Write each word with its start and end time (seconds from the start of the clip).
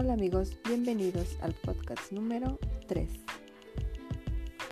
Hola 0.00 0.12
amigos, 0.12 0.56
bienvenidos 0.64 1.36
al 1.40 1.54
podcast 1.54 2.12
número 2.12 2.60
3. 2.86 3.10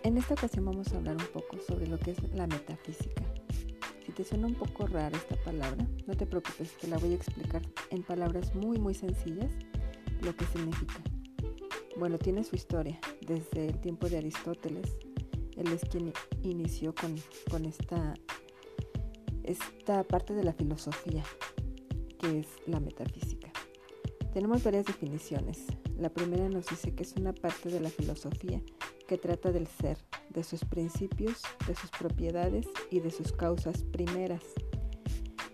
En 0.04 0.18
esta 0.18 0.34
ocasión 0.34 0.66
vamos 0.66 0.92
a 0.92 0.98
hablar 0.98 1.16
un 1.16 1.26
poco 1.32 1.58
sobre 1.66 1.88
lo 1.88 1.98
que 1.98 2.12
es 2.12 2.22
la 2.32 2.46
metafísica. 2.46 3.24
Si 4.06 4.12
te 4.12 4.22
suena 4.22 4.46
un 4.46 4.54
poco 4.54 4.86
rara 4.86 5.18
esta 5.18 5.34
palabra, 5.42 5.84
no 6.06 6.16
te 6.16 6.26
preocupes, 6.26 6.76
te 6.76 6.86
la 6.86 6.96
voy 6.98 7.10
a 7.10 7.16
explicar 7.16 7.60
en 7.90 8.04
palabras 8.04 8.54
muy 8.54 8.78
muy 8.78 8.94
sencillas 8.94 9.50
lo 10.22 10.36
que 10.36 10.44
significa. 10.44 11.02
Bueno, 11.98 12.18
tiene 12.18 12.44
su 12.44 12.54
historia 12.54 13.00
desde 13.20 13.66
el 13.66 13.80
tiempo 13.80 14.08
de 14.08 14.18
Aristóteles. 14.18 14.96
Él 15.56 15.72
es 15.72 15.80
quien 15.90 16.12
inició 16.44 16.94
con, 16.94 17.16
con 17.50 17.64
esta, 17.64 18.14
esta 19.42 20.04
parte 20.04 20.34
de 20.34 20.44
la 20.44 20.52
filosofía, 20.52 21.24
que 22.20 22.38
es 22.38 22.46
la 22.68 22.78
metafísica. 22.78 23.55
Tenemos 24.36 24.62
varias 24.62 24.84
definiciones. 24.84 25.64
La 25.98 26.10
primera 26.10 26.46
nos 26.50 26.66
dice 26.66 26.94
que 26.94 27.04
es 27.04 27.14
una 27.16 27.32
parte 27.32 27.70
de 27.70 27.80
la 27.80 27.88
filosofía 27.88 28.60
que 29.08 29.16
trata 29.16 29.50
del 29.50 29.66
ser, 29.66 29.96
de 30.28 30.44
sus 30.44 30.62
principios, 30.62 31.40
de 31.66 31.74
sus 31.74 31.88
propiedades 31.88 32.66
y 32.90 33.00
de 33.00 33.10
sus 33.10 33.32
causas 33.32 33.82
primeras. 33.84 34.42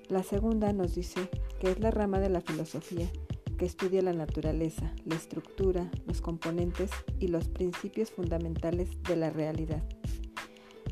La 0.08 0.24
segunda 0.24 0.72
nos 0.72 0.96
dice 0.96 1.30
que 1.60 1.70
es 1.70 1.78
la 1.78 1.92
rama 1.92 2.18
de 2.18 2.28
la 2.28 2.40
filosofía 2.40 3.08
que 3.56 3.66
estudia 3.66 4.02
la 4.02 4.14
naturaleza, 4.14 4.92
la 5.04 5.14
estructura, 5.14 5.88
los 6.04 6.20
componentes 6.20 6.90
y 7.20 7.28
los 7.28 7.46
principios 7.46 8.10
fundamentales 8.10 9.00
de 9.04 9.14
la 9.14 9.30
realidad. 9.30 9.84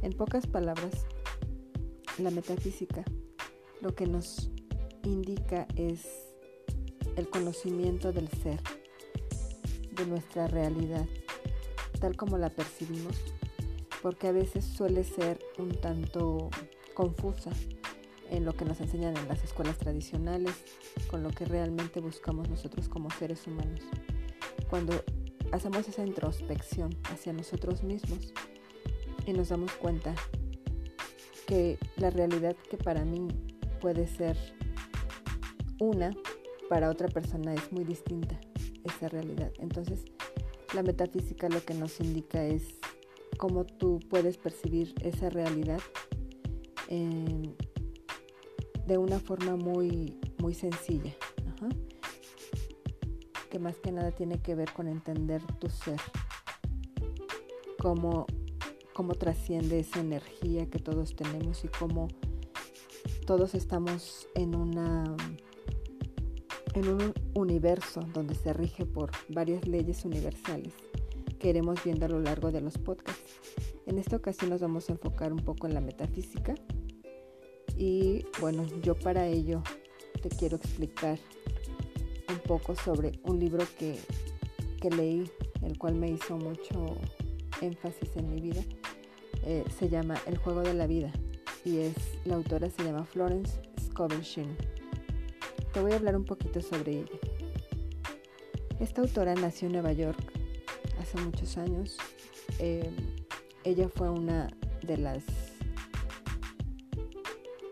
En 0.00 0.12
pocas 0.12 0.46
palabras, 0.46 1.06
la 2.18 2.30
metafísica 2.30 3.02
lo 3.80 3.96
que 3.96 4.06
nos 4.06 4.52
indica 5.02 5.66
es 5.74 6.29
el 7.16 7.28
conocimiento 7.28 8.12
del 8.12 8.28
ser, 8.28 8.60
de 9.92 10.06
nuestra 10.06 10.46
realidad, 10.46 11.06
tal 12.00 12.16
como 12.16 12.38
la 12.38 12.50
percibimos, 12.50 13.16
porque 14.02 14.28
a 14.28 14.32
veces 14.32 14.64
suele 14.64 15.04
ser 15.04 15.38
un 15.58 15.70
tanto 15.80 16.50
confusa 16.94 17.50
en 18.30 18.44
lo 18.44 18.54
que 18.54 18.64
nos 18.64 18.80
enseñan 18.80 19.16
en 19.16 19.28
las 19.28 19.42
escuelas 19.44 19.76
tradicionales, 19.78 20.54
con 21.08 21.22
lo 21.22 21.30
que 21.30 21.44
realmente 21.44 22.00
buscamos 22.00 22.48
nosotros 22.48 22.88
como 22.88 23.10
seres 23.10 23.46
humanos. 23.46 23.80
Cuando 24.68 25.04
hacemos 25.52 25.88
esa 25.88 26.06
introspección 26.06 26.96
hacia 27.12 27.32
nosotros 27.32 27.82
mismos 27.82 28.32
y 29.26 29.32
nos 29.32 29.48
damos 29.48 29.72
cuenta 29.72 30.14
que 31.46 31.78
la 31.96 32.10
realidad 32.10 32.56
que 32.70 32.76
para 32.76 33.04
mí 33.04 33.28
puede 33.80 34.06
ser 34.06 34.36
una, 35.80 36.14
para 36.70 36.88
otra 36.88 37.08
persona 37.08 37.52
es 37.52 37.72
muy 37.72 37.82
distinta 37.82 38.38
esa 38.84 39.08
realidad. 39.08 39.52
Entonces, 39.58 40.04
la 40.72 40.84
metafísica 40.84 41.48
lo 41.48 41.64
que 41.64 41.74
nos 41.74 41.98
indica 41.98 42.44
es 42.44 42.62
cómo 43.38 43.64
tú 43.64 43.98
puedes 44.08 44.38
percibir 44.38 44.94
esa 45.02 45.30
realidad 45.30 45.80
de 48.86 48.98
una 48.98 49.18
forma 49.18 49.56
muy, 49.56 50.20
muy 50.38 50.54
sencilla, 50.54 51.12
que 53.50 53.58
más 53.58 53.76
que 53.78 53.90
nada 53.90 54.12
tiene 54.12 54.40
que 54.40 54.54
ver 54.54 54.72
con 54.72 54.86
entender 54.86 55.42
tu 55.58 55.68
ser, 55.70 56.00
cómo, 57.80 58.26
cómo 58.94 59.14
trasciende 59.14 59.80
esa 59.80 59.98
energía 59.98 60.70
que 60.70 60.78
todos 60.78 61.16
tenemos 61.16 61.64
y 61.64 61.68
cómo 61.68 62.06
todos 63.26 63.56
estamos 63.56 64.28
en 64.36 64.54
una 64.54 65.16
en 66.74 66.88
un 66.88 67.14
universo 67.34 68.00
donde 68.12 68.34
se 68.34 68.52
rige 68.52 68.86
por 68.86 69.10
varias 69.28 69.66
leyes 69.66 70.04
universales 70.04 70.74
que 71.38 71.48
iremos 71.48 71.82
viendo 71.84 72.06
a 72.06 72.08
lo 72.08 72.20
largo 72.20 72.52
de 72.52 72.60
los 72.60 72.78
podcasts. 72.78 73.40
En 73.86 73.98
esta 73.98 74.16
ocasión 74.16 74.50
nos 74.50 74.60
vamos 74.60 74.88
a 74.88 74.92
enfocar 74.92 75.32
un 75.32 75.40
poco 75.40 75.66
en 75.66 75.74
la 75.74 75.80
metafísica 75.80 76.54
y 77.76 78.24
bueno, 78.40 78.66
yo 78.82 78.94
para 78.94 79.26
ello 79.26 79.62
te 80.20 80.28
quiero 80.28 80.56
explicar 80.56 81.18
un 82.28 82.38
poco 82.40 82.76
sobre 82.76 83.12
un 83.24 83.40
libro 83.40 83.64
que, 83.78 83.98
que 84.80 84.90
leí, 84.90 85.30
el 85.62 85.78
cual 85.78 85.94
me 85.94 86.10
hizo 86.10 86.36
mucho 86.36 86.96
énfasis 87.60 88.16
en 88.16 88.28
mi 88.28 88.40
vida. 88.40 88.62
Eh, 89.44 89.64
se 89.78 89.88
llama 89.88 90.16
El 90.26 90.36
juego 90.36 90.60
de 90.60 90.74
la 90.74 90.86
vida 90.86 91.10
y 91.64 91.78
es 91.78 91.94
la 92.24 92.34
autora 92.34 92.68
se 92.68 92.84
llama 92.84 93.04
Florence 93.04 93.60
Scovel 93.80 94.22
te 95.72 95.80
voy 95.80 95.92
a 95.92 95.96
hablar 95.96 96.16
un 96.16 96.24
poquito 96.24 96.60
sobre 96.60 97.00
ella. 97.00 97.18
Esta 98.80 99.02
autora 99.02 99.34
nació 99.34 99.66
en 99.66 99.72
Nueva 99.74 99.92
York 99.92 100.18
hace 101.00 101.18
muchos 101.18 101.56
años. 101.56 101.96
Em, 102.58 102.94
ella 103.64 103.88
fue 103.88 104.08
una 104.08 104.48
de 104.82 104.96
las... 104.96 105.24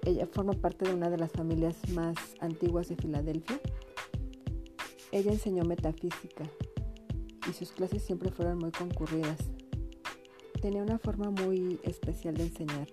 Ella 0.05 0.27
forma 0.27 0.53
parte 0.53 0.87
de 0.87 0.95
una 0.95 1.11
de 1.11 1.19
las 1.19 1.33
familias 1.33 1.77
más 1.91 2.17
antiguas 2.41 2.89
de 2.89 2.97
Filadelfia. 2.97 3.61
Ella 5.11 5.33
enseñó 5.33 5.65
metafísica 5.65 6.45
y 7.49 7.53
sus 7.53 7.73
clases 7.73 8.03
siempre 8.03 8.31
fueron 8.31 8.59
muy 8.59 8.71
concurridas. 8.71 9.39
Tenía 10.61 10.83
una 10.83 10.99
forma 10.99 11.31
muy 11.31 11.81
especial 11.83 12.35
de 12.35 12.45
enseñar. 12.45 12.89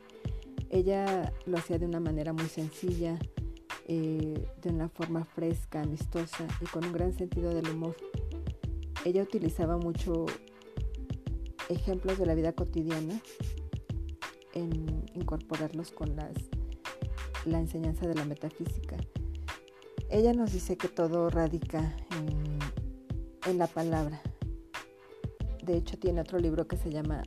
Ella 0.70 1.34
lo 1.46 1.58
hacía 1.58 1.78
de 1.78 1.86
una 1.86 2.00
manera 2.00 2.34
muy 2.34 2.48
sencilla, 2.48 3.18
eh, 3.88 4.48
de 4.62 4.70
una 4.70 4.90
forma 4.90 5.26
fresca, 5.26 5.82
amistosa 5.82 6.48
y 6.60 6.66
con 6.66 6.86
un 6.86 6.94
gran 6.94 7.14
sentido 7.14 7.54
del 7.54 7.70
humor. 7.70 7.96
Ella 9.04 9.22
utilizaba 9.22 9.78
mucho 9.78 10.26
ejemplos 11.70 12.18
de 12.18 12.26
la 12.26 12.34
vida 12.34 12.54
cotidiana 12.54 13.22
en 14.54 15.06
incorporarlos 15.14 15.92
con 15.92 16.16
la 16.16 17.60
enseñanza 17.60 18.08
de 18.08 18.16
la 18.16 18.26
metafísica. 18.26 18.98
Ella 20.10 20.34
nos 20.34 20.54
dice 20.54 20.78
que 20.78 20.88
todo 20.88 21.30
radica 21.30 21.96
en, 22.20 22.60
en 23.52 23.58
la 23.58 23.68
palabra. 23.68 24.22
De 25.64 25.78
hecho, 25.78 25.98
tiene 26.00 26.22
otro 26.22 26.40
libro 26.40 26.68
que 26.68 26.78
se 26.78 26.90
llama 26.90 27.24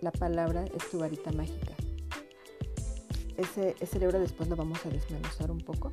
La 0.00 0.12
palabra 0.12 0.64
es 0.64 0.90
tu 0.90 0.98
varita 0.98 1.32
mágica 1.32 1.75
ese, 3.36 3.74
ese 3.80 3.98
libro 3.98 4.18
después 4.18 4.48
lo 4.48 4.56
vamos 4.56 4.84
a 4.86 4.90
desmenuzar 4.90 5.50
un 5.50 5.58
poco. 5.58 5.90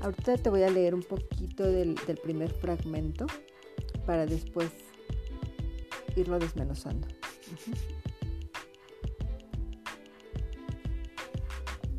Ahorita 0.00 0.36
te 0.36 0.50
voy 0.50 0.62
a 0.62 0.70
leer 0.70 0.94
un 0.94 1.02
poquito 1.02 1.64
del, 1.64 1.94
primer 2.22 2.50
fragmento 2.52 3.26
para 4.04 4.26
después 4.26 4.70
irlo 6.14 6.38
desmenuzando. 6.38 7.06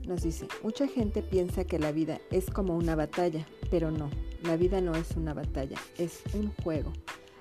Nos 0.05 0.23
dice, 0.23 0.47
mucha 0.63 0.87
gente 0.87 1.21
piensa 1.21 1.65
que 1.65 1.79
la 1.79 1.91
vida 1.91 2.19
es 2.31 2.49
como 2.49 2.77
una 2.77 2.95
batalla, 2.95 3.45
pero 3.69 3.91
no, 3.91 4.09
la 4.43 4.55
vida 4.55 4.79
no 4.79 4.95
es 4.95 5.11
una 5.17 5.33
batalla, 5.33 5.77
es 5.97 6.23
un 6.33 6.53
juego. 6.63 6.93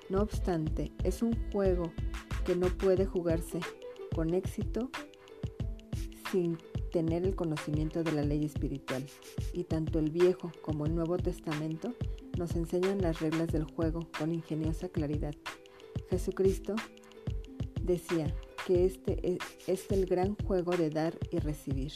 No 0.09 0.21
obstante, 0.21 0.91
es 1.03 1.21
un 1.21 1.37
juego 1.51 1.91
que 2.45 2.55
no 2.55 2.67
puede 2.67 3.05
jugarse 3.05 3.59
con 4.13 4.33
éxito 4.33 4.89
sin 6.31 6.57
tener 6.97 7.27
el 7.27 7.35
conocimiento 7.35 8.03
de 8.03 8.11
la 8.11 8.23
ley 8.23 8.43
espiritual, 8.43 9.05
y 9.53 9.65
tanto 9.65 9.99
el 9.99 10.09
Viejo 10.09 10.51
como 10.63 10.87
el 10.87 10.95
Nuevo 10.95 11.15
Testamento 11.17 11.93
nos 12.39 12.55
enseñan 12.55 13.03
las 13.03 13.19
reglas 13.19 13.49
del 13.49 13.65
juego 13.65 14.07
con 14.17 14.33
ingeniosa 14.33 14.89
claridad. 14.89 15.35
Jesucristo 16.09 16.73
decía 17.83 18.33
que 18.65 18.85
este 18.85 19.37
es, 19.67 19.91
el 19.91 20.07
gran 20.07 20.35
juego 20.37 20.75
de 20.75 20.89
dar 20.89 21.15
y 21.29 21.37
recibir. 21.37 21.91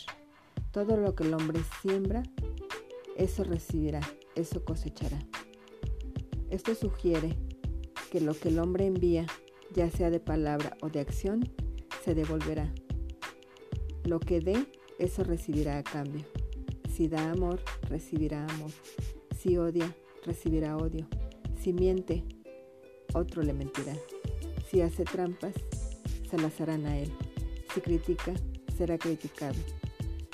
Todo 0.69 0.97
lo 0.97 1.15
que 1.15 1.23
el 1.23 1.33
hombre 1.33 1.61
siembra, 1.81 2.21
eso 3.17 3.43
recibirá, 3.43 4.01
eso 4.35 4.63
cosechará. 4.63 5.17
Esto 6.51 6.75
sugiere 6.75 7.39
que 8.11 8.21
lo 8.21 8.35
que 8.35 8.49
el 8.49 8.59
hombre 8.59 8.85
envía, 8.85 9.25
ya 9.73 9.89
sea 9.89 10.11
de 10.11 10.19
palabra 10.19 10.77
o 10.79 10.89
de 10.89 10.99
acción, 10.99 11.49
se 12.05 12.13
devolverá. 12.13 12.71
Lo 14.03 14.19
que 14.19 14.41
dé, 14.41 14.67
eso 15.01 15.23
recibirá 15.23 15.79
a 15.79 15.83
cambio. 15.83 16.23
Si 16.95 17.07
da 17.07 17.31
amor, 17.31 17.59
recibirá 17.89 18.45
amor. 18.45 18.69
Si 19.39 19.57
odia, 19.57 19.95
recibirá 20.23 20.77
odio. 20.77 21.07
Si 21.59 21.73
miente, 21.73 22.23
otro 23.13 23.41
le 23.41 23.53
mentirá. 23.53 23.95
Si 24.69 24.81
hace 24.81 25.03
trampas, 25.03 25.55
se 26.29 26.37
las 26.37 26.61
harán 26.61 26.85
a 26.85 26.99
él. 26.99 27.11
Si 27.73 27.81
critica, 27.81 28.33
será 28.77 28.99
criticado. 28.99 29.57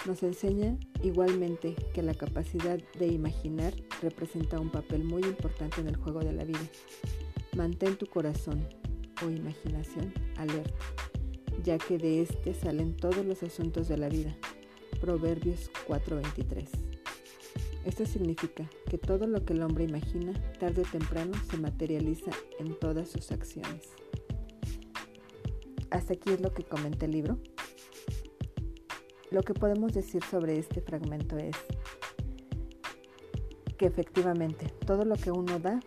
Nos 0.05 0.21
enseña 0.23 0.77
igualmente 1.01 1.73
que 1.93 2.03
la 2.03 2.13
capacidad 2.13 2.77
de 2.99 3.07
imaginar 3.07 3.73
representa 4.01 4.59
un 4.59 4.69
papel 4.69 5.05
muy 5.05 5.23
importante 5.23 5.79
en 5.79 5.87
el 5.87 5.95
juego 5.95 6.19
de 6.19 6.33
la 6.33 6.43
vida. 6.43 6.67
Mantén 7.55 7.95
tu 7.95 8.05
corazón 8.07 8.67
o 9.25 9.29
imaginación 9.29 10.13
alerta, 10.35 10.85
ya 11.63 11.77
que 11.77 11.97
de 11.97 12.21
éste 12.21 12.53
salen 12.53 12.97
todos 12.97 13.25
los 13.25 13.43
asuntos 13.43 13.87
de 13.87 13.97
la 13.97 14.09
vida. 14.09 14.37
Proverbios 14.99 15.69
4:23. 15.87 16.69
Esto 17.85 18.05
significa 18.05 18.69
que 18.89 18.97
todo 18.97 19.27
lo 19.27 19.45
que 19.45 19.53
el 19.53 19.61
hombre 19.63 19.85
imagina, 19.85 20.33
tarde 20.59 20.81
o 20.81 20.85
temprano, 20.91 21.31
se 21.49 21.57
materializa 21.57 22.31
en 22.59 22.77
todas 22.77 23.09
sus 23.09 23.31
acciones. 23.31 23.89
Hasta 25.89 26.13
aquí 26.13 26.31
es 26.31 26.41
lo 26.41 26.53
que 26.53 26.63
comenta 26.63 27.05
el 27.05 27.11
libro. 27.11 27.39
Lo 29.31 29.41
que 29.43 29.53
podemos 29.53 29.93
decir 29.93 30.23
sobre 30.23 30.57
este 30.59 30.81
fragmento 30.81 31.37
es 31.37 31.55
que 33.77 33.85
efectivamente 33.85 34.67
todo 34.85 35.05
lo 35.05 35.15
que 35.15 35.31
uno 35.31 35.59
da, 35.59 35.79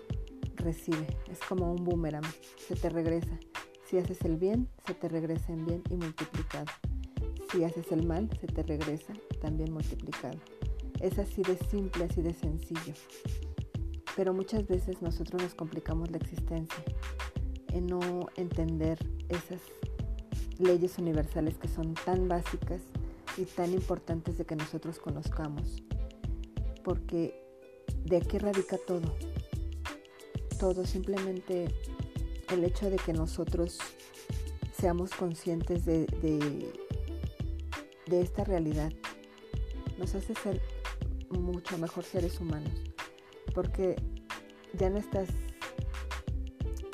recibe. 0.57 1.07
Es 1.31 1.41
como 1.41 1.73
un 1.73 1.85
boomerang, 1.85 2.25
se 2.67 2.77
te 2.77 2.89
regresa. 2.89 3.39
Si 3.87 3.99
haces 3.99 4.23
el 4.23 4.37
bien, 4.37 4.69
se 4.87 4.95
te 4.95 5.09
regresa 5.09 5.53
en 5.53 5.67
bien 5.67 5.83
y 5.91 5.97
multiplicado. 5.97 6.67
Si 7.51 7.65
haces 7.65 7.91
el 7.91 8.07
mal, 8.07 8.29
se 8.41 8.47
te 8.47 8.63
regresa 8.63 9.13
también 9.41 9.73
multiplicado. 9.73 10.39
Es 11.01 11.19
así 11.19 11.43
de 11.43 11.57
simple, 11.57 12.05
así 12.05 12.23
de 12.23 12.33
sencillo. 12.33 12.95
Pero 14.17 14.33
muchas 14.35 14.67
veces 14.67 15.03
nosotros 15.03 15.43
nos 15.43 15.55
complicamos 15.55 16.11
la 16.11 16.19
existencia 16.19 16.83
en 17.73 17.87
no 17.87 18.27
entender 18.37 18.99
esas 19.29 19.61
leyes 20.59 20.99
universales 20.99 21.57
que 21.57 21.69
son 21.69 21.95
tan 21.95 22.29
básicas 22.29 22.83
y 23.37 23.45
tan 23.45 23.73
importantes 23.73 24.37
de 24.39 24.45
que 24.45 24.57
nosotros 24.57 24.99
conozcamos. 24.99 25.83
Porque 26.85 27.43
de 28.05 28.17
aquí 28.19 28.39
radica 28.39 28.77
todo. 28.87 29.15
Todo, 30.59 30.85
simplemente 30.85 31.69
el 32.53 32.65
hecho 32.65 32.91
de 32.91 32.97
que 32.97 33.13
nosotros 33.13 33.79
seamos 34.79 35.11
conscientes 35.11 35.85
de, 35.85 36.07
de, 36.23 36.73
de 38.11 38.21
esta 38.21 38.43
realidad 38.45 38.93
nos 39.97 40.15
hace 40.15 40.35
ser 40.35 40.61
mucho 41.31 41.79
mejor 41.79 42.05
seres 42.05 42.41
humanos. 42.41 42.73
Porque 43.55 43.97
ya 44.75 44.91
no 44.91 44.99
estás, 44.99 45.29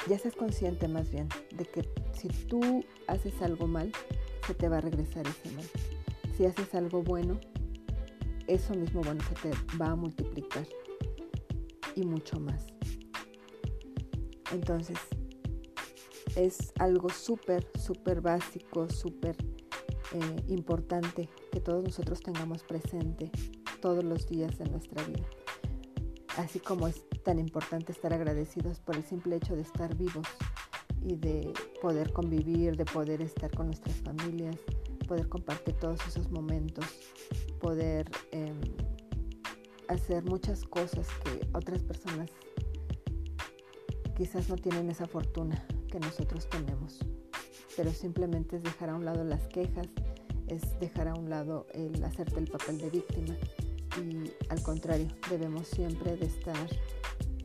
ya 0.09 0.17
estás 0.17 0.37
consciente 0.37 0.89
más 0.89 1.11
bien 1.11 1.29
de 1.55 1.65
que 1.65 1.89
si 2.13 2.29
tú 2.29 2.85
haces 3.09 3.41
algo 3.43 3.67
mal, 3.67 3.91
se 4.47 4.55
te 4.55 4.69
va 4.69 4.79
a 4.79 4.81
regresar 4.81 5.27
ese 5.27 5.55
mal. 5.55 5.65
Si 6.37 6.45
haces 6.45 6.75
algo 6.75 7.03
bueno, 7.03 7.41
eso 8.47 8.75
mismo 8.75 9.01
bueno 9.01 9.23
se 9.25 9.49
te 9.49 9.77
va 9.79 9.93
a 9.93 9.97
multiplicar 9.97 10.67
y 11.95 12.03
mucho 12.03 12.39
más. 12.39 12.67
Entonces, 14.53 14.99
es 16.37 16.73
algo 16.79 17.09
súper, 17.09 17.67
súper 17.79 18.21
básico, 18.21 18.91
súper 18.91 19.37
eh, 20.13 20.45
importante 20.49 21.29
que 21.53 21.61
todos 21.61 21.83
nosotros 21.83 22.21
tengamos 22.21 22.63
presente 22.63 23.31
todos 23.81 24.05
los 24.05 24.29
días 24.29 24.59
de 24.59 24.67
nuestra 24.67 25.03
vida. 25.05 25.27
Así 26.37 26.61
como 26.61 26.87
es 26.87 27.03
tan 27.25 27.39
importante 27.39 27.93
estar 27.93 28.13
agradecidos 28.13 28.81
por 28.81 28.97
el 28.97 29.05
simple 29.05 29.37
hecho 29.37 29.57
de 29.57 29.63
estar 29.63 29.95
vivos 29.97 30.27
y 31.03 31.17
de 31.17 31.53
poder 31.81 32.13
convivir, 32.13 32.77
de 32.77 32.85
poder 32.85 33.23
estar 33.23 33.51
con 33.51 33.67
nuestras 33.67 33.97
familias, 33.97 34.57
poder 35.07 35.29
compartir 35.29 35.75
todos 35.75 35.99
esos 36.07 36.31
momentos, 36.31 36.85
poder 37.61 38.11
em, 38.33 38.61
hacer 39.89 40.25
muchas 40.25 40.65
cosas 40.65 41.07
que 41.25 41.49
otras 41.55 41.83
personas 41.83 42.31
quizás 44.17 44.49
no 44.49 44.57
tienen 44.57 44.91
esa 44.91 45.07
fortuna 45.07 45.65
que 45.91 46.01
nosotros 46.01 46.49
tenemos. 46.49 46.99
Pero 47.77 47.93
simplemente 47.93 48.57
es 48.57 48.63
dejar 48.63 48.91
a 48.91 48.95
un 48.95 49.05
lado 49.05 49.25
las 49.25 49.47
quejas, 49.49 49.87
es 50.49 50.79
dejar 50.81 51.09
a 51.09 51.15
un 51.15 51.29
lado 51.29 51.67
el 51.75 52.03
hacerte 52.03 52.39
el 52.41 52.49
papel 52.49 52.79
de 52.79 52.91
víctima 52.91 53.37
y 54.01 54.31
al 54.51 54.63
contrario, 54.63 55.09
debemos 55.31 55.67
siempre 55.69 56.19
estar 56.21 56.69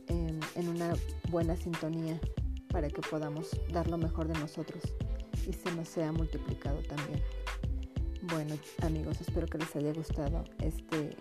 en, 0.08 0.40
en 0.54 0.68
una 0.68 0.94
buena 1.30 1.56
sintonía 1.56 2.20
para 2.68 2.88
que 2.88 3.00
podamos 3.02 3.50
dar 3.72 3.88
lo 3.88 3.98
mejor 3.98 4.28
de 4.28 4.38
nosotros 4.38 4.82
y 5.46 5.52
se 5.52 5.74
nos 5.74 5.88
sea 5.88 6.12
multiplicado 6.12 6.80
también. 6.82 7.22
Bueno 8.22 8.54
amigos, 8.82 9.20
espero 9.20 9.46
que 9.46 9.58
les 9.58 9.74
haya 9.76 9.92
gustado 9.92 10.44
este, 10.60 11.16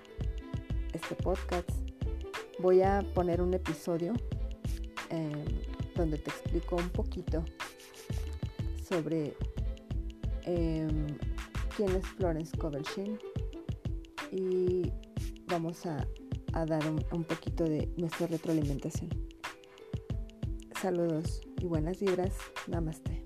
este 0.94 1.16
podcast. 1.16 1.69
Voy 2.60 2.81
a 2.81 3.04
poner 3.13 3.42
un 3.42 3.54
episodio 3.54 4.13
eh, 5.10 5.46
donde 5.96 6.18
te 6.18 6.30
explico 6.30 6.75
un 6.75 6.90
poquito 6.90 7.44
sobre 8.92 9.38
eh, 10.44 10.88
quién 11.78 11.96
es 11.96 12.06
Florence 12.18 12.58
Covershin 12.58 13.18
y 14.34 14.92
vamos 15.48 15.86
a, 15.86 16.06
a 16.52 16.66
dar 16.66 16.86
un, 16.90 17.02
un 17.14 17.24
poquito 17.24 17.64
de 17.64 17.90
nuestra 17.96 18.28
retroalimentación. 18.28 19.10
Saludos 20.82 21.42
y 21.62 21.68
buenas 21.68 22.02
vibras. 22.02 22.36
Namaste. 22.68 23.24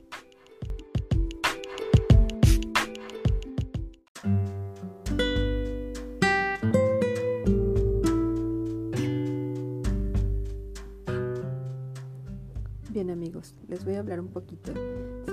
Bien 12.91 13.09
amigos, 13.09 13.55
les 13.67 13.83
voy 13.83 13.95
a 13.95 13.99
hablar 13.99 14.19
un 14.19 14.29
poquito 14.29 14.71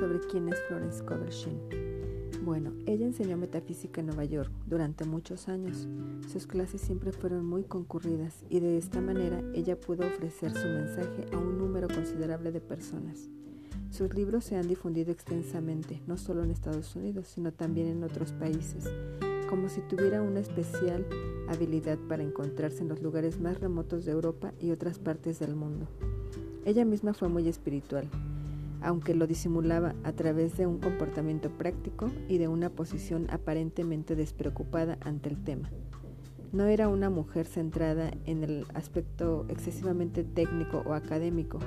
sobre 0.03 0.19
quién 0.19 0.49
es 0.49 0.61
Florence 0.67 1.05
Covershin. 1.05 1.61
Bueno, 2.45 2.73
ella 2.87 3.07
enseñó 3.07 3.37
metafísica 3.37 4.01
en 4.01 4.09
Nueva 4.09 4.25
York 4.25 4.51
durante 4.67 5.05
muchos 5.05 5.49
años. 5.49 5.87
Sus 6.27 6.49
clases 6.49 6.81
siempre 6.81 7.13
fueron 7.13 7.47
muy 7.47 7.63
concurridas 7.63 8.43
y 8.51 8.59
de 8.59 8.79
esta 8.79 9.01
manera 9.01 9.41
ella 9.55 9.79
pudo 9.79 10.05
ofrecer 10.05 10.51
su 10.51 10.67
mensaje 10.67 11.27
a 11.33 11.39
un 11.39 11.57
número 11.57 11.87
considerable 11.87 12.51
de 12.51 12.61
personas. 12.61 13.31
Sus 13.91 14.13
libros 14.13 14.43
se 14.43 14.57
han 14.57 14.67
difundido 14.67 15.13
extensamente, 15.13 16.03
no 16.09 16.17
solo 16.17 16.43
en 16.43 16.51
Estados 16.51 16.97
Unidos, 16.97 17.29
sino 17.29 17.53
también 17.53 17.87
en 17.87 18.03
otros 18.03 18.33
países, 18.33 18.91
como 19.49 19.69
si 19.69 19.83
tuviera 19.83 20.21
una 20.21 20.41
especial 20.41 21.07
habilidad 21.47 21.99
para 22.09 22.25
encontrarse 22.25 22.83
en 22.83 22.89
los 22.89 23.01
lugares 23.03 23.39
más 23.39 23.61
remotos 23.61 24.05
de 24.05 24.11
Europa 24.11 24.53
y 24.59 24.73
otras 24.73 24.99
partes 24.99 25.39
del 25.39 25.55
mundo. 25.55 25.87
Ella 26.65 26.85
misma 26.85 27.15
fue 27.15 27.29
muy 27.29 27.49
espiritual, 27.49 28.09
aunque 28.83 29.15
lo 29.15 29.27
disimulaba 29.27 29.95
a 30.05 30.13
través 30.13 30.57
de 30.57 30.67
un 30.67 30.79
comportamiento 30.79 31.51
práctico 31.51 32.11
y 32.29 32.39
de 32.39 32.49
una 32.49 32.71
posición 32.71 33.27
aparentemente 33.31 34.17
despreocupada 34.17 34.99
ante 35.01 35.29
el 35.29 35.43
tema. 35.43 35.71
No 36.53 36.67
era 36.67 36.89
una 36.89 37.09
mujer 37.09 37.47
centrada 37.47 38.11
en 38.27 38.45
el 38.45 38.67
aspecto 38.75 39.47
excesivamente 39.49 40.23
técnico 40.23 40.83
o 40.85 40.93
académico. 40.93 41.59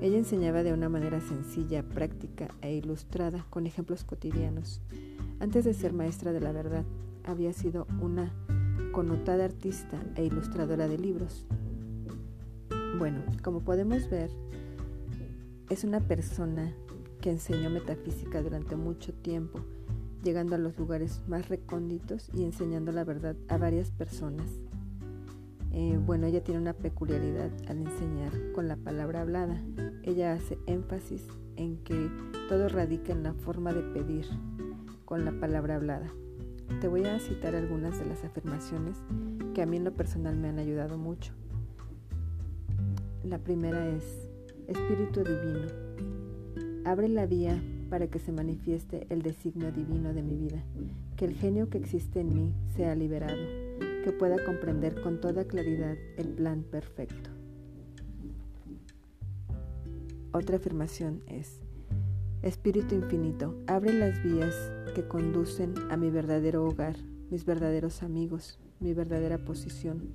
Ella 0.00 0.16
enseñaba 0.16 0.62
de 0.62 0.72
una 0.72 0.88
manera 0.88 1.20
sencilla, 1.20 1.82
práctica 1.82 2.54
e 2.62 2.72
ilustrada 2.72 3.44
con 3.50 3.66
ejemplos 3.66 4.04
cotidianos. 4.04 4.80
Antes 5.40 5.64
de 5.64 5.74
ser 5.74 5.92
maestra 5.92 6.32
de 6.32 6.40
la 6.40 6.52
verdad, 6.52 6.84
había 7.24 7.52
sido 7.52 7.88
una 8.00 8.32
connotada 8.92 9.44
artista 9.44 10.00
e 10.14 10.24
ilustradora 10.24 10.86
de 10.86 10.98
libros. 10.98 11.44
Bueno, 12.98 13.22
como 13.42 13.60
podemos 13.60 14.08
ver, 14.08 14.30
es 15.68 15.84
una 15.84 16.00
persona 16.00 16.72
que 17.20 17.30
enseñó 17.30 17.70
metafísica 17.70 18.42
durante 18.42 18.76
mucho 18.76 19.12
tiempo, 19.12 19.60
llegando 20.22 20.54
a 20.54 20.58
los 20.58 20.78
lugares 20.78 21.20
más 21.28 21.48
recónditos 21.48 22.30
y 22.32 22.44
enseñando 22.44 22.92
la 22.92 23.04
verdad 23.04 23.36
a 23.48 23.58
varias 23.58 23.90
personas. 23.90 24.50
Eh, 25.72 25.98
bueno, 26.04 26.26
ella 26.26 26.42
tiene 26.42 26.60
una 26.60 26.72
peculiaridad 26.72 27.50
al 27.68 27.78
enseñar 27.78 28.32
con 28.52 28.68
la 28.68 28.76
palabra 28.76 29.20
hablada. 29.20 29.62
Ella 30.02 30.32
hace 30.32 30.58
énfasis 30.66 31.26
en 31.56 31.76
que 31.78 32.10
todo 32.48 32.68
radica 32.68 33.12
en 33.12 33.22
la 33.22 33.34
forma 33.34 33.72
de 33.72 33.82
pedir 33.82 34.26
con 35.04 35.24
la 35.24 35.32
palabra 35.32 35.76
hablada. 35.76 36.10
Te 36.80 36.88
voy 36.88 37.04
a 37.04 37.18
citar 37.18 37.54
algunas 37.54 37.98
de 37.98 38.06
las 38.06 38.24
afirmaciones 38.24 38.96
que 39.54 39.62
a 39.62 39.66
mí 39.66 39.76
en 39.76 39.84
lo 39.84 39.92
personal 39.92 40.36
me 40.36 40.48
han 40.48 40.58
ayudado 40.58 40.96
mucho. 40.96 41.32
La 43.24 43.38
primera 43.38 43.88
es, 43.88 44.27
Espíritu 44.68 45.24
Divino, 45.24 45.66
abre 46.84 47.08
la 47.08 47.24
vía 47.24 47.58
para 47.88 48.08
que 48.08 48.18
se 48.18 48.32
manifieste 48.32 49.06
el 49.08 49.22
designio 49.22 49.72
divino 49.72 50.12
de 50.12 50.22
mi 50.22 50.36
vida, 50.36 50.62
que 51.16 51.24
el 51.24 51.34
genio 51.34 51.70
que 51.70 51.78
existe 51.78 52.20
en 52.20 52.34
mí 52.34 52.52
sea 52.76 52.94
liberado, 52.94 53.38
que 54.04 54.12
pueda 54.12 54.44
comprender 54.44 55.00
con 55.00 55.22
toda 55.22 55.46
claridad 55.46 55.96
el 56.18 56.28
plan 56.28 56.64
perfecto. 56.64 57.30
Otra 60.32 60.58
afirmación 60.58 61.22
es, 61.28 61.62
Espíritu 62.42 62.94
Infinito, 62.94 63.56
abre 63.68 63.94
las 63.94 64.22
vías 64.22 64.54
que 64.94 65.08
conducen 65.08 65.72
a 65.90 65.96
mi 65.96 66.10
verdadero 66.10 66.66
hogar, 66.66 66.96
mis 67.30 67.46
verdaderos 67.46 68.02
amigos, 68.02 68.58
mi 68.80 68.92
verdadera 68.92 69.38
posición. 69.38 70.12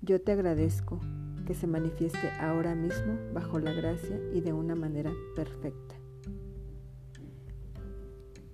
Yo 0.00 0.20
te 0.20 0.30
agradezco 0.30 1.00
que 1.44 1.54
se 1.54 1.66
manifieste 1.66 2.30
ahora 2.40 2.74
mismo 2.74 3.18
bajo 3.32 3.58
la 3.58 3.72
gracia 3.72 4.18
y 4.32 4.40
de 4.40 4.52
una 4.52 4.74
manera 4.74 5.12
perfecta. 5.36 5.94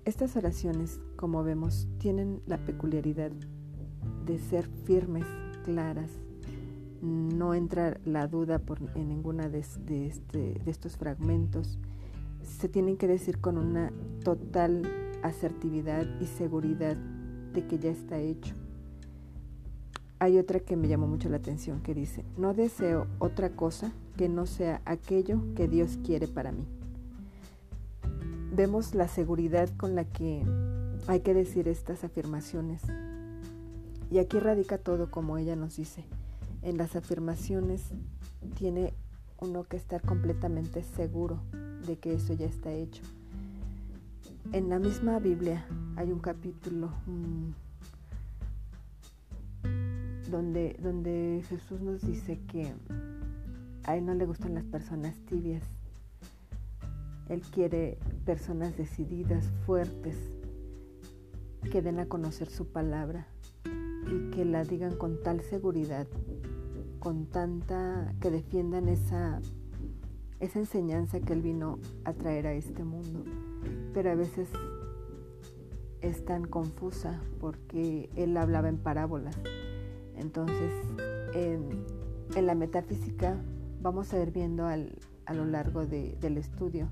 Estas 0.03 0.35
oraciones, 0.35 0.99
como 1.15 1.43
vemos, 1.43 1.87
tienen 1.99 2.41
la 2.47 2.57
peculiaridad 2.57 3.31
de 4.25 4.39
ser 4.39 4.67
firmes 4.85 5.25
claras, 5.63 6.09
no 7.01 7.53
entra 7.53 7.99
la 8.05 8.27
duda 8.27 8.61
en 8.95 9.07
ninguna 9.07 9.49
de, 9.49 9.59
este, 9.59 10.37
de 10.37 10.71
estos 10.71 10.97
fragmentos. 10.97 11.79
Se 12.41 12.69
tienen 12.69 12.97
que 12.97 13.07
decir 13.07 13.39
con 13.39 13.57
una 13.57 13.91
total 14.23 14.83
asertividad 15.23 16.05
y 16.19 16.25
seguridad 16.25 16.97
de 17.53 17.65
que 17.67 17.79
ya 17.79 17.91
está 17.91 18.19
hecho. 18.19 18.55
Hay 20.21 20.37
otra 20.37 20.59
que 20.59 20.77
me 20.77 20.87
llamó 20.87 21.07
mucho 21.07 21.29
la 21.29 21.37
atención 21.37 21.81
que 21.81 21.95
dice, 21.95 22.23
no 22.37 22.53
deseo 22.53 23.07
otra 23.17 23.55
cosa 23.55 23.91
que 24.17 24.29
no 24.29 24.45
sea 24.45 24.79
aquello 24.85 25.41
que 25.55 25.67
Dios 25.67 25.97
quiere 26.05 26.27
para 26.27 26.51
mí. 26.51 26.63
Vemos 28.53 28.93
la 28.93 29.07
seguridad 29.07 29.67
con 29.77 29.95
la 29.95 30.05
que 30.05 30.45
hay 31.07 31.21
que 31.21 31.33
decir 31.33 31.67
estas 31.67 32.03
afirmaciones. 32.03 32.83
Y 34.11 34.19
aquí 34.19 34.37
radica 34.37 34.77
todo 34.77 35.09
como 35.09 35.39
ella 35.39 35.55
nos 35.55 35.77
dice. 35.77 36.05
En 36.61 36.77
las 36.77 36.95
afirmaciones 36.95 37.81
tiene 38.55 38.93
uno 39.39 39.63
que 39.63 39.77
estar 39.77 40.03
completamente 40.03 40.83
seguro 40.83 41.39
de 41.87 41.97
que 41.97 42.13
eso 42.13 42.33
ya 42.33 42.45
está 42.45 42.71
hecho. 42.71 43.01
En 44.53 44.69
la 44.69 44.77
misma 44.77 45.17
Biblia 45.17 45.65
hay 45.95 46.11
un 46.11 46.19
capítulo 46.19 46.91
donde, 50.31 50.77
donde 50.81 51.43
Jesús 51.47 51.81
nos 51.81 52.01
dice 52.01 52.39
que 52.47 52.73
a 53.83 53.97
él 53.97 54.05
no 54.05 54.13
le 54.13 54.25
gustan 54.25 54.53
las 54.53 54.63
personas 54.63 55.15
tibias. 55.25 55.63
Él 57.29 57.41
quiere 57.41 57.97
personas 58.25 58.75
decididas, 58.77 59.51
fuertes, 59.65 60.17
que 61.71 61.81
den 61.81 61.99
a 61.99 62.07
conocer 62.07 62.49
su 62.49 62.67
palabra 62.67 63.27
y 63.65 64.31
que 64.31 64.45
la 64.45 64.63
digan 64.63 64.95
con 64.97 65.21
tal 65.21 65.41
seguridad, 65.41 66.07
con 66.99 67.27
tanta, 67.27 68.13
que 68.19 68.31
defiendan 68.31 68.89
esa, 68.89 69.39
esa 70.39 70.59
enseñanza 70.59 71.19
que 71.19 71.33
Él 71.33 71.41
vino 71.41 71.79
a 72.03 72.13
traer 72.13 72.47
a 72.47 72.53
este 72.53 72.83
mundo. 72.83 73.23
Pero 73.93 74.11
a 74.11 74.15
veces 74.15 74.49
es 76.01 76.25
tan 76.25 76.45
confusa 76.45 77.21
porque 77.39 78.09
Él 78.15 78.35
hablaba 78.37 78.69
en 78.69 78.77
parábolas. 78.77 79.37
Entonces, 80.21 80.71
en, 81.33 82.45
la 82.45 82.55
metafísica 82.55 83.35
vamos 83.81 84.13
a 84.13 84.21
ir 84.21 84.31
viendo 84.31 84.67
a 84.67 85.33
lo 85.33 85.45
largo 85.45 85.85
del 85.85 86.37
estudio 86.37 86.87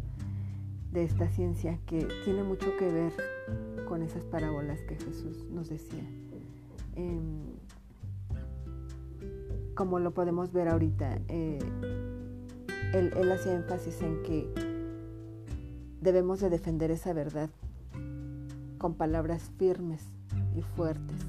de 0.92 1.04
esta 1.04 1.30
ciencia 1.30 1.80
que 1.86 2.08
tiene 2.26 2.44
mucho 2.44 2.76
que 2.78 2.92
ver 2.92 3.14
con 3.88 4.02
esas 4.02 4.24
parábolas 4.24 4.80
que 4.82 4.96
Jesús 4.96 5.46
nos 5.52 5.70
decía. 5.70 6.04
Em, 6.96 7.44
como 9.76 10.00
lo 10.00 10.12
podemos 10.12 10.52
ver 10.52 10.68
ahorita, 10.68 11.20
eh, 11.28 11.60
él, 12.94 13.14
él 13.16 13.32
hacía 13.32 13.54
énfasis 13.54 14.02
en 14.02 14.24
que 14.24 14.52
debemos 16.02 16.40
de 16.40 16.50
defender 16.50 16.90
esa 16.92 17.14
verdad 17.14 17.50
con 18.80 18.96
palabras 18.96 19.52
firmes 19.58 20.02
y 20.56 20.62
fuertes. 20.64 21.29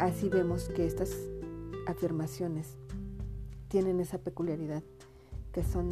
Así 0.00 0.30
vemos 0.30 0.70
que 0.70 0.86
estas 0.86 1.14
afirmaciones 1.86 2.78
tienen 3.68 4.00
esa 4.00 4.16
peculiaridad, 4.16 4.82
que 5.52 5.62
son 5.62 5.90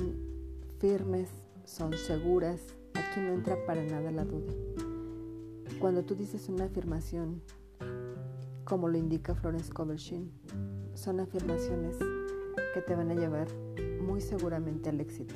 firmes, 0.78 1.28
son 1.66 1.92
seguras, 1.92 2.58
aquí 2.94 3.20
no 3.20 3.34
entra 3.34 3.58
para 3.66 3.84
nada 3.84 4.10
la 4.10 4.24
duda. 4.24 4.50
Cuando 5.78 6.06
tú 6.06 6.14
dices 6.14 6.48
una 6.48 6.64
afirmación, 6.64 7.42
como 8.64 8.88
lo 8.88 8.96
indica 8.96 9.34
Florence 9.34 9.70
Covershin, 9.70 10.32
son 10.94 11.20
afirmaciones 11.20 11.98
que 12.72 12.80
te 12.80 12.94
van 12.94 13.10
a 13.10 13.14
llevar 13.14 13.48
muy 14.00 14.22
seguramente 14.22 14.88
al 14.88 15.02
éxito, 15.02 15.34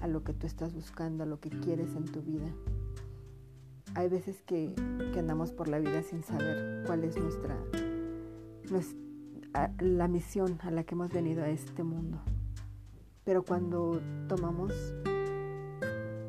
a 0.00 0.08
lo 0.08 0.24
que 0.24 0.32
tú 0.32 0.48
estás 0.48 0.74
buscando, 0.74 1.22
a 1.22 1.26
lo 1.26 1.38
que 1.38 1.50
quieres 1.50 1.94
en 1.94 2.06
tu 2.06 2.20
vida. 2.20 2.52
Hay 3.96 4.10
veces 4.10 4.42
que, 4.42 4.74
andamos 5.18 5.52
por 5.52 5.68
la 5.68 5.78
vida 5.78 6.02
sin 6.02 6.22
saber 6.22 6.82
cuál 6.84 7.02
es 7.04 7.16
nuestra, 7.16 7.56
nuestra, 8.70 9.74
la 9.78 10.06
misión 10.06 10.58
a 10.60 10.70
la 10.70 10.84
que 10.84 10.94
hemos 10.94 11.10
venido 11.10 11.42
a 11.42 11.48
este 11.48 11.82
mundo. 11.82 12.20
Pero 13.24 13.42
cuando 13.42 13.98
tomamos 14.28 14.74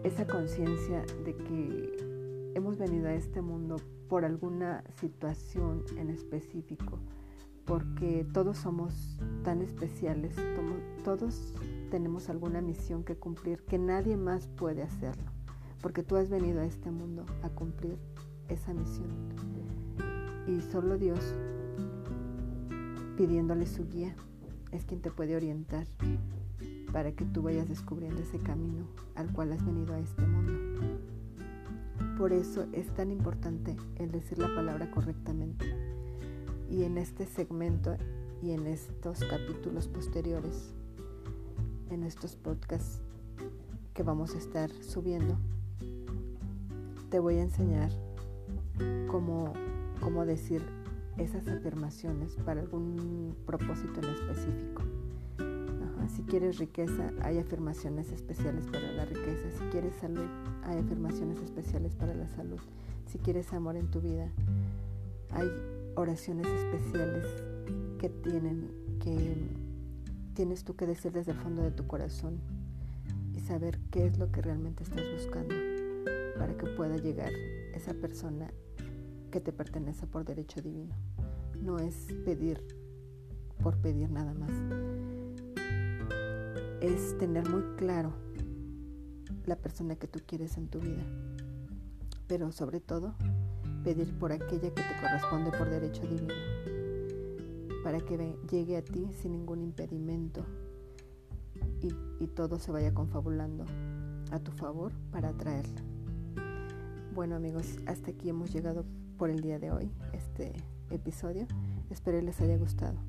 esa 0.05 0.25
conciencia 0.25 1.03
de 1.25 1.35
que 1.35 2.53
hemos 2.55 2.77
venido 2.77 3.09
a 3.09 3.13
este 3.13 3.41
mundo 3.41 3.75
por 4.07 4.23
alguna 4.23 4.85
situación 5.01 5.83
en 5.97 6.09
específico, 6.09 6.99
porque 7.65 8.25
todos 8.31 8.59
somos 8.59 9.19
tan 9.43 9.61
especiales, 9.61 10.37
todos 11.03 11.53
tenemos 11.91 12.29
alguna 12.29 12.61
misión 12.61 13.03
que 13.03 13.17
cumplir 13.17 13.65
que 13.65 13.77
nadie 13.77 14.15
más 14.15 14.47
puede 14.47 14.83
hacerlo, 14.83 15.29
porque 15.81 16.03
tú 16.03 16.15
has 16.15 16.29
venido 16.29 16.61
a 16.61 16.65
este 16.65 16.91
mundo 16.91 17.25
a 17.43 17.49
cumplir 17.49 17.97
esa 18.49 18.73
misión. 18.73 19.09
Y 20.47 20.61
solo 20.61 20.97
Dios, 20.97 21.19
pidiéndole 23.17 23.65
su 23.65 23.87
guía, 23.87 24.15
es 24.71 24.85
quien 24.85 25.01
te 25.01 25.11
puede 25.11 25.35
orientar 25.35 25.87
para 26.91 27.11
que 27.11 27.25
tú 27.25 27.41
vayas 27.41 27.67
descubriendo 27.67 28.21
ese 28.21 28.39
camino 28.39 28.87
al 29.15 29.31
cual 29.31 29.51
has 29.51 29.65
venido 29.65 29.93
a 29.93 29.99
este 29.99 30.21
mundo. 30.21 30.53
Por 32.17 32.33
eso 32.33 32.65
es 32.73 32.87
tan 32.95 33.11
importante 33.11 33.75
el 33.97 34.11
decir 34.11 34.39
la 34.39 34.53
palabra 34.55 34.89
correctamente. 34.89 35.65
Y 36.69 36.83
en 36.83 36.97
este 36.97 37.25
segmento 37.25 37.95
y 38.41 38.51
en 38.51 38.67
estos 38.67 39.19
capítulos 39.19 39.87
posteriores, 39.87 40.73
en 41.89 42.03
estos 42.03 42.35
podcasts 42.35 43.01
que 43.93 44.03
vamos 44.03 44.35
a 44.35 44.37
estar 44.37 44.71
subiendo, 44.83 45.37
te 47.09 47.19
voy 47.19 47.37
a 47.37 47.43
enseñar 47.43 47.91
cómo, 49.09 49.53
cómo 50.01 50.25
decir 50.25 50.61
esas 51.17 51.47
afirmaciones 51.47 52.35
para 52.45 52.61
algún 52.61 53.35
propósito 53.45 54.01
en 54.01 54.09
específico. 54.09 54.83
Si 56.15 56.23
quieres 56.23 56.57
riqueza, 56.57 57.11
hay 57.21 57.37
afirmaciones 57.37 58.11
especiales 58.11 58.65
para 58.65 58.91
la 58.93 59.05
riqueza. 59.05 59.51
Si 59.51 59.65
quieres 59.65 59.93
salud, 59.95 60.25
hay 60.63 60.77
afirmaciones 60.77 61.41
especiales 61.41 61.95
para 61.95 62.13
la 62.13 62.27
salud. 62.29 62.59
Si 63.07 63.17
quieres 63.17 63.51
amor 63.51 63.75
en 63.75 63.91
tu 63.91 63.99
vida, 64.01 64.31
hay 65.31 65.47
oraciones 65.95 66.47
especiales 66.47 67.25
que 67.99 68.09
tienen 68.09 68.71
que 69.01 69.35
tienes 70.33 70.63
tú 70.63 70.75
que 70.75 70.85
decir 70.85 71.11
desde 71.11 71.31
el 71.31 71.39
fondo 71.39 71.61
de 71.61 71.71
tu 71.71 71.87
corazón 71.87 72.39
y 73.33 73.39
saber 73.39 73.79
qué 73.91 74.05
es 74.05 74.17
lo 74.17 74.31
que 74.31 74.41
realmente 74.41 74.83
estás 74.83 75.03
buscando 75.13 75.55
para 76.37 76.55
que 76.57 76.67
pueda 76.67 76.97
llegar 76.97 77.31
esa 77.73 77.93
persona 77.93 78.51
que 79.31 79.41
te 79.41 79.51
pertenece 79.51 80.07
por 80.07 80.25
derecho 80.25 80.61
divino. 80.61 80.95
No 81.61 81.79
es 81.79 82.07
pedir 82.25 82.61
por 83.61 83.77
pedir 83.77 84.09
nada 84.09 84.33
más 84.33 84.51
es 86.81 87.17
tener 87.17 87.49
muy 87.49 87.63
claro 87.75 88.13
la 89.45 89.55
persona 89.55 89.95
que 89.95 90.07
tú 90.07 90.19
quieres 90.25 90.57
en 90.57 90.67
tu 90.67 90.79
vida, 90.79 91.03
pero 92.27 92.51
sobre 92.51 92.79
todo 92.79 93.15
pedir 93.83 94.17
por 94.19 94.31
aquella 94.31 94.73
que 94.73 94.81
te 94.81 95.01
corresponde 95.01 95.51
por 95.57 95.69
derecho 95.69 96.03
divino, 96.03 96.33
para 97.83 97.99
que 97.99 98.37
llegue 98.49 98.77
a 98.77 98.83
ti 98.83 99.09
sin 99.21 99.31
ningún 99.31 99.61
impedimento 99.61 100.45
y, 101.81 101.93
y 102.23 102.27
todo 102.27 102.59
se 102.59 102.71
vaya 102.71 102.93
confabulando 102.93 103.65
a 104.31 104.39
tu 104.39 104.51
favor 104.51 104.91
para 105.11 105.29
atraerla. 105.29 105.86
Bueno 107.17 107.35
amigos, 107.35 107.79
hasta 107.87 108.11
aquí 108.11 108.29
hemos 108.29 108.53
llegado 108.53 108.85
por 109.17 109.31
el 109.31 109.41
día 109.41 109.57
de 109.57 109.71
hoy, 109.71 109.89
este 110.13 110.53
episodio. 110.91 111.47
Espero 111.89 112.21
les 112.21 112.39
haya 112.41 112.57
gustado. 112.57 112.99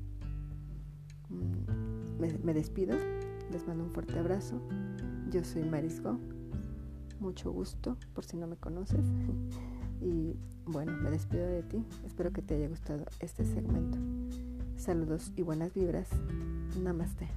Mm, 1.29 2.19
me, 2.43 2.53
despido 2.55 2.97
les 3.51 3.67
mando 3.67 3.83
un 3.83 3.91
fuerte 3.91 4.17
abrazo. 4.17 4.59
Yo 5.29 5.43
soy 5.43 5.61
Marisco. 5.61 6.17
Mucho 7.19 7.51
gusto, 7.51 7.97
por 8.15 8.25
si 8.25 8.35
no 8.35 8.47
me 8.47 8.55
conoces. 8.55 9.05
Y 10.01 10.35
bueno, 10.65 10.93
me 10.93 11.11
despido 11.11 11.45
de 11.45 11.61
ti. 11.61 11.85
Espero 12.03 12.31
que 12.31 12.41
te 12.41 12.55
haya 12.55 12.67
gustado 12.67 13.05
este 13.19 13.45
segmento. 13.45 13.99
Saludos 14.75 15.31
y 15.35 15.43
buenas 15.43 15.71
vibras. 15.75 16.09
Namaste. 16.81 17.27